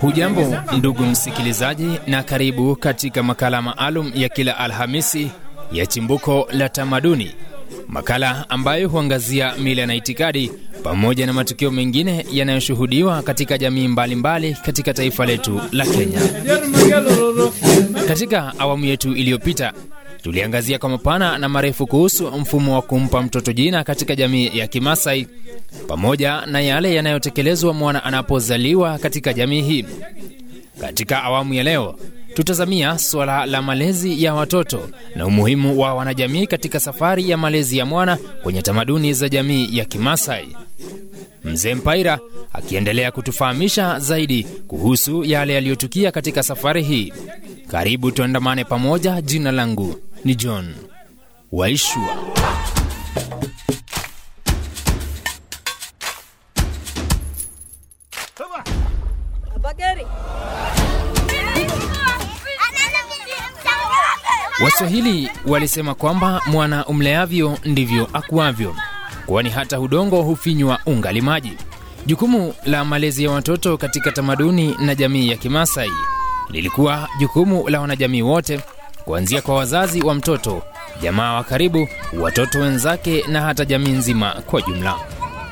[0.00, 5.30] Hujambo ndugu msikilizaji, na karibu katika makala maalum ya kila Alhamisi
[5.72, 7.30] ya chimbuko la tamaduni,
[7.88, 10.52] makala ambayo huangazia mila na itikadi
[10.82, 16.20] pamoja na matukio mengine yanayoshuhudiwa katika jamii mbalimbali mbali katika taifa letu la Kenya.
[18.08, 19.72] Katika awamu yetu iliyopita
[20.26, 25.26] tuliangazia kwa mapana na marefu kuhusu mfumo wa kumpa mtoto jina katika jamii ya Kimasai
[25.88, 29.84] pamoja na yale yanayotekelezwa mwana anapozaliwa katika jamii hii.
[30.80, 31.98] Katika awamu ya leo
[32.34, 37.86] tutazamia suala la malezi ya watoto na umuhimu wa wanajamii katika safari ya malezi ya
[37.86, 40.48] mwana kwenye tamaduni za jamii ya Kimasai.
[41.44, 42.18] Mzee Mpaira
[42.52, 47.12] akiendelea kutufahamisha zaidi kuhusu yale yaliyotukia katika safari hii.
[47.70, 49.22] Karibu tuandamane pamoja.
[49.22, 50.74] Jina langu ni John
[51.52, 52.16] Waishua.
[64.64, 68.76] Waswahili walisema kwamba mwana umleavyo ndivyo akuavyo,
[69.26, 71.52] kwani hata udongo hufinywa ungali maji.
[72.06, 75.92] Jukumu la malezi ya watoto katika tamaduni na jamii ya Kimasai
[76.50, 78.60] lilikuwa jukumu la wanajamii wote,
[79.06, 80.62] kuanzia kwa wazazi wa mtoto,
[81.02, 81.88] jamaa wa karibu,
[82.20, 84.94] watoto wenzake na hata jamii nzima kwa jumla.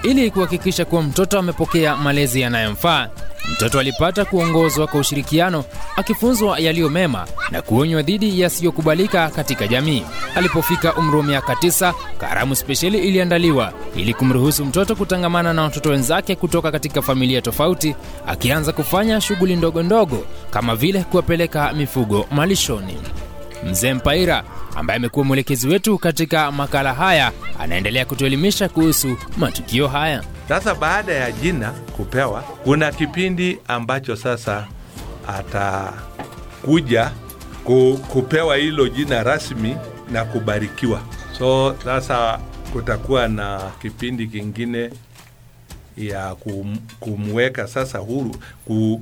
[0.02, 3.08] Ili kuhakikisha kuwa mtoto amepokea malezi yanayomfaa,
[3.52, 5.64] mtoto alipata kuongozwa kwa ushirikiano,
[5.96, 10.02] akifunzwa yaliyo mema na kuonywa dhidi yasiyokubalika katika jamii.
[10.36, 16.34] Alipofika umri wa miaka tisa, karamu spesheli iliandaliwa ili kumruhusu mtoto kutangamana na watoto wenzake
[16.36, 22.96] kutoka katika familia tofauti, akianza kufanya shughuli ndogo ndogo kama vile kuwapeleka mifugo malishoni.
[23.70, 24.44] Mzee Mpaira
[24.76, 30.22] ambaye amekuwa mwelekezi wetu katika makala haya anaendelea kutuelimisha kuhusu matukio haya.
[30.48, 34.66] Sasa baada ya jina kupewa, kuna kipindi ambacho sasa
[35.28, 37.10] atakuja
[37.64, 39.76] ku, kupewa hilo jina rasmi
[40.12, 41.00] na kubarikiwa.
[41.38, 42.38] So sasa
[42.72, 44.90] kutakuwa na kipindi kingine
[45.96, 48.36] ya kum, kumweka sasa huru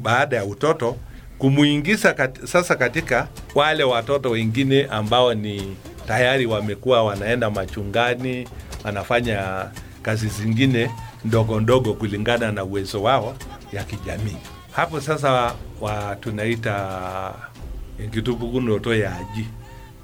[0.02, 0.96] baada ya utoto
[1.42, 5.76] kumuingiza kat, sasa katika wale watoto wengine ambao ni
[6.06, 8.48] tayari wamekuwa wanaenda machungani,
[8.84, 9.66] wanafanya
[10.02, 10.90] kazi zingine
[11.24, 13.36] ndogo ndogo kulingana na uwezo wao
[13.72, 14.36] ya kijamii.
[14.72, 16.88] Hapo sasa wa tunaita
[18.06, 19.46] nkitupukunoto ya aji,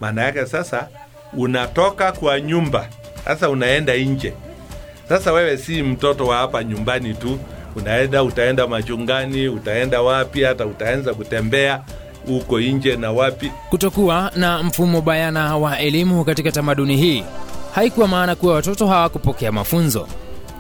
[0.00, 0.88] maana yake sasa
[1.32, 2.88] unatoka kwa nyumba
[3.24, 4.32] sasa unaenda nje.
[5.08, 7.38] Sasa wewe si mtoto wa hapa nyumbani tu,
[7.78, 11.80] unaenda utaenda machungani, utaenda wapi, hata utaanza kutembea
[12.26, 13.52] huko nje na wapi.
[13.70, 17.24] Kutokuwa na mfumo bayana wa elimu katika tamaduni hii
[17.74, 20.08] haikuwa maana kuwa watoto hawakupokea mafunzo.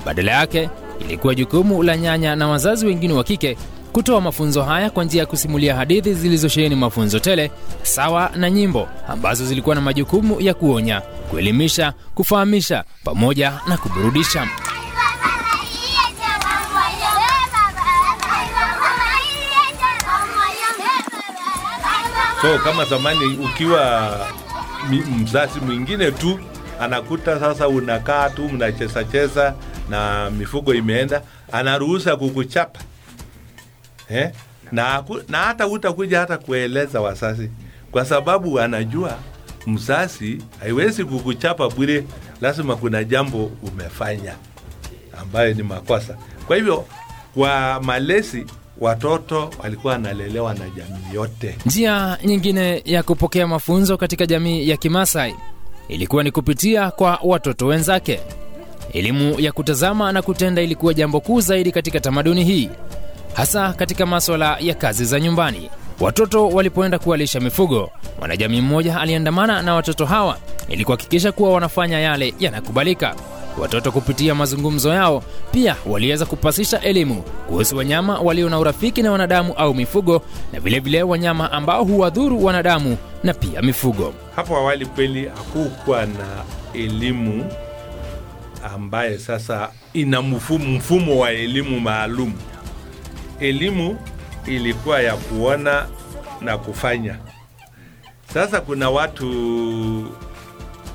[0.06, 0.70] Badala yake
[1.00, 3.56] ilikuwa jukumu la nyanya na wazazi wengine wa kike
[3.92, 7.50] kutoa mafunzo haya kwa njia ya kusimulia hadithi zilizosheheni mafunzo tele,
[7.82, 11.00] sawa na nyimbo ambazo zilikuwa na majukumu ya kuonya,
[11.30, 14.46] kuelimisha, kufahamisha pamoja na kuburudisha.
[22.48, 24.10] So kama zamani, ukiwa
[25.20, 26.40] mzazi mwingine tu
[26.80, 29.54] anakuta sasa unakaa tu mnacheza cheza
[29.90, 31.22] na mifugo imeenda,
[31.52, 32.80] anaruhusa kukuchapa
[34.10, 34.30] eh?
[34.72, 37.50] na, na hata utakuja hata kueleza wazazi,
[37.90, 39.18] kwa sababu anajua
[39.66, 42.04] mzazi haiwezi kukuchapa bure,
[42.40, 44.34] lazima kuna jambo umefanya
[45.20, 46.16] ambayo ni makosa.
[46.46, 46.84] Kwa hivyo
[47.34, 48.46] kwa malezi
[48.80, 51.56] watoto walikuwa wanalelewa na jamii yote.
[51.66, 55.34] Njia nyingine ya kupokea mafunzo katika jamii ya Kimasai
[55.88, 58.20] ilikuwa ni kupitia kwa watoto wenzake.
[58.92, 62.70] Elimu ya kutazama na kutenda ilikuwa jambo kuu zaidi katika tamaduni hii,
[63.34, 65.70] hasa katika maswala ya kazi za nyumbani.
[66.00, 72.34] Watoto walipoenda kuwalisha mifugo, mwanajamii mmoja aliandamana na watoto hawa ili kuhakikisha kuwa wanafanya yale
[72.40, 73.14] yanakubalika.
[73.60, 75.22] Watoto kupitia mazungumzo yao
[75.52, 80.22] pia waliweza kupasisha elimu kuhusu wanyama walio na urafiki na wanadamu au mifugo,
[80.52, 84.14] na vilevile vile wanyama ambao huwadhuru wanadamu na pia mifugo.
[84.36, 86.44] Hapo awali kweli hakukuwa na
[86.74, 87.44] elimu
[88.74, 92.32] ambaye sasa ina mfumo, mfumo wa elimu maalum.
[93.40, 93.98] Elimu
[94.46, 95.86] ilikuwa ya kuona
[96.40, 97.18] na kufanya.
[98.34, 99.26] Sasa kuna watu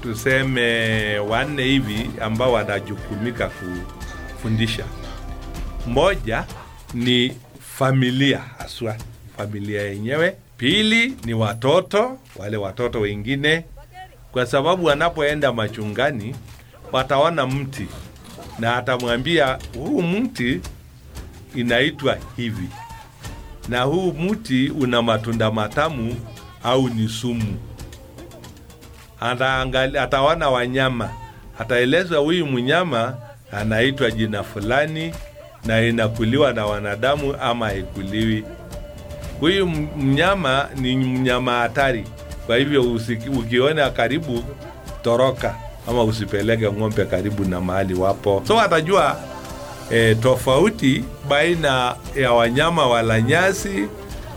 [0.03, 3.51] tuseme wanne hivi ambao wanajukumika
[4.33, 4.85] kufundisha.
[5.87, 6.45] Moja
[6.93, 8.95] ni familia haswa,
[9.37, 10.35] familia yenyewe.
[10.57, 13.65] Pili ni watoto, wale watoto wengine,
[14.31, 16.35] kwa sababu wanapoenda machungani
[16.91, 17.87] wataona mti
[18.59, 20.61] na atamwambia huu mti
[21.55, 22.67] inaitwa hivi
[23.69, 26.15] na huu mti una matunda matamu
[26.63, 27.57] au ni sumu.
[29.23, 31.09] Ataangali, ataona wanyama,
[31.59, 33.15] ataelezwa huyu mnyama
[33.51, 35.13] anaitwa jina fulani
[35.65, 38.43] na inakuliwa na wanadamu ama haikuliwi.
[39.39, 39.67] Huyu
[39.97, 42.03] mnyama ni mnyama hatari,
[42.45, 42.99] kwa hivyo
[43.39, 44.43] ukiona karibu
[45.03, 45.55] toroka
[45.89, 48.43] ama usipeleke ng'ombe karibu na mahali wapo.
[48.47, 49.17] So atajua
[49.91, 53.87] e, tofauti baina ya wanyama wala nyasi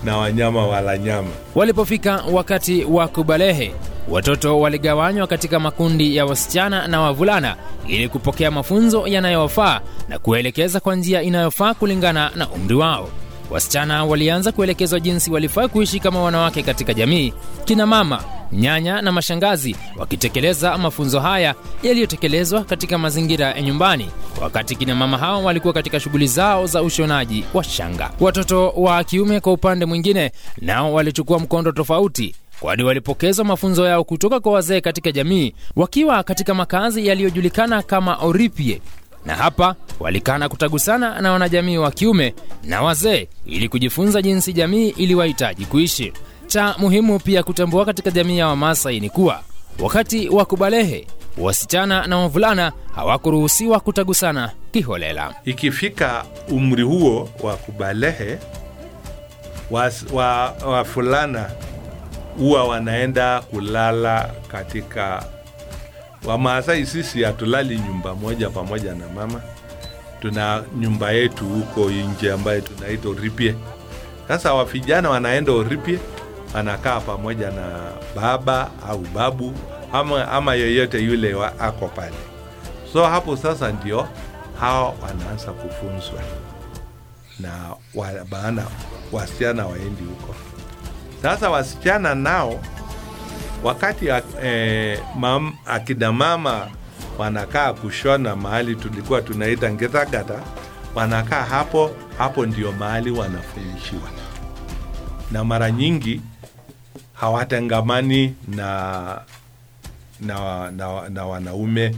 [0.06, 1.28] na wanyama wala nyama.
[1.54, 3.74] Walipofika wakati wa kubalehe,
[4.08, 7.56] watoto waligawanywa katika makundi ya wasichana na wavulana
[7.88, 13.08] ili kupokea mafunzo yanayowafaa na kuelekeza kwa njia inayofaa kulingana na umri wao.
[13.50, 17.32] Wasichana walianza kuelekezwa jinsi walifaa kuishi kama wanawake katika jamii.
[17.64, 24.10] Kina mama, nyanya na mashangazi wakitekeleza mafunzo haya yaliyotekelezwa katika mazingira ya nyumbani,
[24.43, 28.10] wakati kina mama hao walikuwa katika shughuli zao za ushonaji wa shanga.
[28.20, 34.40] Watoto wa kiume kwa upande mwingine, nao walichukua mkondo tofauti kwani walipokezwa mafunzo yao kutoka
[34.40, 38.81] kwa wazee katika jamii wakiwa katika makazi yaliyojulikana kama oripie
[39.26, 42.34] na hapa walikana kutagusana na wanajamii wa kiume
[42.64, 46.12] na wazee ili kujifunza jinsi jamii iliwahitaji kuishi.
[46.46, 49.40] Cha muhimu pia kutambua katika jamii ya Wamasai ni kuwa
[49.82, 51.06] wakati wa kubalehe,
[51.38, 55.34] wasichana na wavulana hawakuruhusiwa kutagusana kiholela.
[55.44, 58.38] Ikifika umri huo wa kubalehe,
[59.70, 61.50] wafulana wa- wa
[62.38, 65.25] huwa wanaenda kulala katika
[66.26, 69.40] Wamaasai sisi hatulali nyumba moja pamoja na mama,
[70.20, 73.55] tuna nyumba yetu huko nje ambayo tunaita Oripie.
[74.28, 75.99] Sasa wavijana wanaenda Oripie,
[76.55, 77.81] wanakaa pamoja na
[78.17, 79.52] baba au babu
[79.93, 82.17] ama, ama yoyote yule wa, ako pale.
[82.93, 84.08] So hapo sasa ndio
[84.61, 86.20] hawa wanaanza kufunzwa
[87.40, 87.50] na
[88.31, 88.64] maana
[89.12, 90.34] wasichana waendi huko.
[91.23, 92.61] Sasa wasichana nao
[93.66, 94.06] wakati
[94.42, 96.68] eh, mam, akina mama
[97.18, 100.40] wanakaa kushona mahali tulikuwa tunaita ngetagata,
[100.94, 104.10] wanakaa hapo hapo, ndio mahali wanafundishiwa,
[105.32, 106.20] na mara nyingi
[107.14, 109.20] hawatengamani na,
[110.20, 111.96] na, na, na wanaume.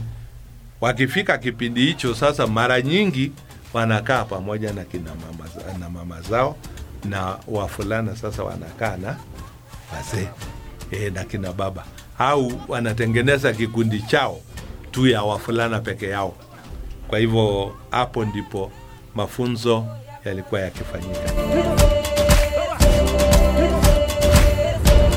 [0.81, 3.31] Wakifika kipindi hicho sasa, mara nyingi
[3.73, 5.49] wanakaa pamoja na kina mama,
[5.79, 6.55] na mama zao
[7.05, 9.15] na wafulana sasa wanakaa na
[9.95, 10.27] wazee
[10.91, 11.85] e, na kina baba
[12.19, 14.39] au wanatengeneza kikundi chao
[14.91, 16.33] tu ya wafulana peke yao.
[17.07, 18.71] Kwa hivyo hapo ndipo
[19.15, 19.85] mafunzo
[20.25, 21.33] yalikuwa yakifanyika.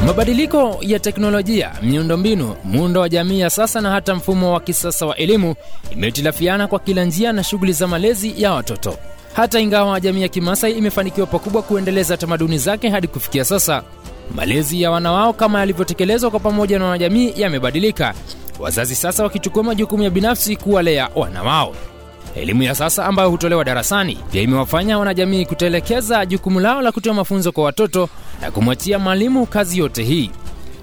[0.07, 5.17] Mabadiliko ya teknolojia, miundombinu, muundo wa jamii ya sasa na hata mfumo wa kisasa wa
[5.17, 5.55] elimu
[5.91, 8.97] imehitilafiana kwa kila njia na shughuli za malezi ya watoto.
[9.33, 13.83] Hata ingawa jamii ya Kimasai imefanikiwa pakubwa kuendeleza tamaduni zake hadi kufikia sasa,
[14.35, 18.15] malezi ya wana wao kama yalivyotekelezwa kwa pamoja na wanajamii yamebadilika,
[18.61, 21.75] wazazi sasa wakichukua majukumu ya binafsi kuwalea wana wao.
[22.37, 27.53] Elimu ya sasa ambayo hutolewa darasani pia imewafanya wanajamii kutelekeza jukumu lao la kutoa mafunzo
[27.53, 28.09] kwa watoto
[28.41, 30.31] na kumwachia mwalimu kazi yote hii.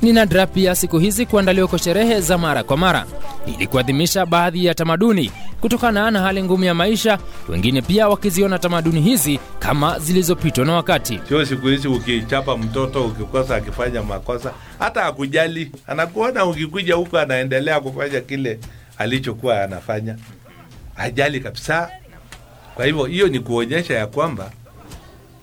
[0.02, 3.06] Ni nadra pia siku hizi kuandaliwa kwa sherehe za mara kwa mara
[3.48, 5.32] ili kuadhimisha baadhi ya tamaduni
[5.62, 7.20] kutokana na hali ngumu ya maisha,
[7.50, 11.20] wengine pia wakiziona tamaduni hizi kama zilizopitwa na wakati.
[11.28, 18.22] Sio siku hizi ukichapa mtoto ukikosa akifanya makosa, hata akujali, anakuona ukikuja huko anaendelea kufanya
[18.22, 18.60] kile
[18.98, 20.16] alichokuwa anafanya,
[20.96, 21.90] hajali kabisa.
[22.76, 24.52] Kwa hivyo hiyo ni kuonyesha ya kwamba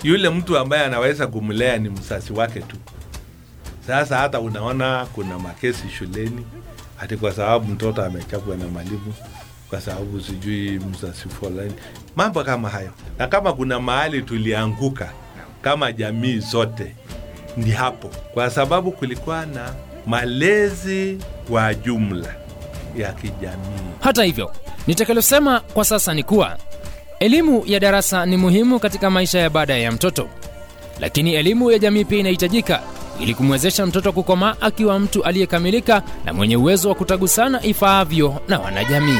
[0.02, 2.76] yule mtu ambaye anaweza kumlea ni msasi wake tu.
[3.86, 6.46] Sasa hata unaona kuna makesi shuleni
[6.96, 9.14] hati kwa sababu mtoto amechapwa na mwalimu,
[9.70, 11.72] kwa sababu sijui mzazi fulani,
[12.16, 12.90] mambo kama hayo.
[13.18, 15.12] Na kama kuna mahali tulianguka
[15.62, 16.94] kama jamii zote
[17.56, 19.74] ni hapo, kwa sababu kulikuwa na
[20.06, 22.34] malezi kwa jumla
[22.96, 23.90] ya kijamii.
[24.00, 24.52] Hata hivyo,
[24.86, 26.58] nitakalosema kwa sasa ni kuwa
[27.20, 30.28] elimu ya darasa ni muhimu katika maisha ya baadaye ya mtoto,
[31.00, 32.82] lakini elimu ya jamii pia inahitajika
[33.20, 39.18] ili kumwezesha mtoto kukomaa akiwa mtu aliyekamilika na mwenye uwezo wa kutagusana ifaavyo na wanajamii.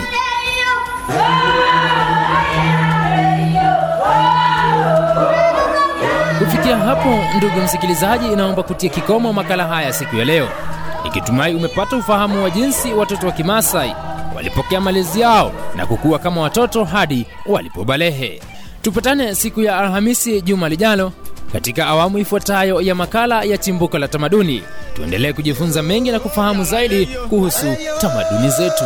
[6.38, 10.48] Kufikia hapo, ndugu msikilizaji, inaomba kutia kikomo makala haya siku ya leo,
[11.04, 13.94] ikitumai umepata ufahamu wa jinsi watoto wa Kimasai
[14.36, 18.40] walipokea malezi yao na kukua kama watoto hadi walipobalehe.
[18.82, 21.12] Tupatane siku ya Alhamisi juma lijalo
[21.52, 24.62] katika awamu ifuatayo ya makala ya Chimbuko la Tamaduni.
[24.94, 27.66] Tuendelee kujifunza mengi na kufahamu zaidi kuhusu
[28.00, 28.84] tamaduni zetu.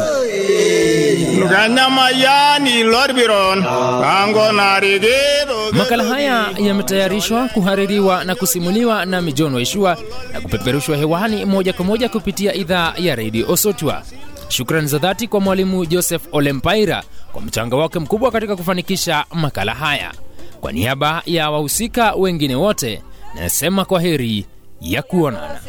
[5.72, 9.96] Makala haya yametayarishwa, kuhaririwa na kusimuliwa na Mijon Waishua
[10.32, 14.02] na kupeperushwa hewani moja kwa moja kupitia idhaa ya redio Osotwa.
[14.48, 17.02] Shukrani za dhati kwa mwalimu Joseph Olempaira
[17.32, 20.12] kwa mchango wake mkubwa katika kufanikisha makala haya.
[20.60, 23.02] Kwa niaba ya wahusika wengine wote,
[23.34, 24.46] nasema kwa heri
[24.80, 25.60] ya kuonana.